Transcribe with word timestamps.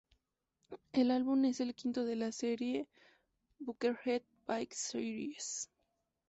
El 0.93 1.11
álbum 1.11 1.45
es 1.45 1.59
el 1.59 1.75
quinto 1.75 2.03
de 2.05 2.15
la 2.15 2.31
serie 2.31 2.87
"Buckethead 3.59 4.23
Pikes 4.47 4.75
Series". 4.75 5.69